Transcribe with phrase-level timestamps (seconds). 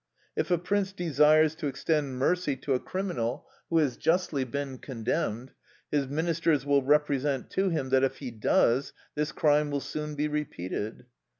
[0.35, 5.51] If a prince desires to extend mercy to a criminal who has justly been condemned,
[5.91, 10.27] his Ministers will represent to him that, if he does, this crime will soon be
[10.27, 11.05] repeated.